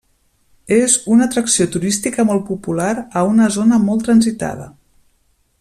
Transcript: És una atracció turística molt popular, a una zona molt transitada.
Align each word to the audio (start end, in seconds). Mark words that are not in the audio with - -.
És 0.77 0.95
una 1.15 1.27
atracció 1.31 1.67
turística 1.75 2.27
molt 2.31 2.43
popular, 2.49 2.89
a 3.21 3.25
una 3.35 3.53
zona 3.61 3.83
molt 3.89 4.07
transitada. 4.09 4.71